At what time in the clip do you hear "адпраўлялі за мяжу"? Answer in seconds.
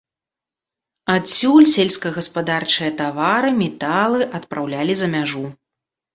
4.41-5.47